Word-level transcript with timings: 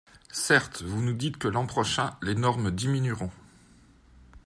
Certes, 0.33 0.81
vous 0.81 0.99
nous 1.03 1.13
dites 1.13 1.37
que 1.37 1.47
l’an 1.47 1.67
prochain, 1.67 2.17
les 2.23 2.33
normes 2.33 2.71
diminueront. 2.71 3.29